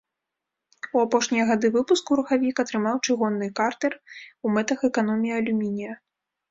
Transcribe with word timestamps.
У 0.95 1.01
апошнія 1.05 1.43
гады 1.49 1.67
выпуску 1.75 2.17
рухавік 2.21 2.55
атрымаў 2.65 2.95
чыгунны 3.07 3.53
картэр 3.61 3.93
у 4.45 4.59
мэтах 4.59 4.79
эканоміі 4.93 5.41
алюмінія. 5.43 5.93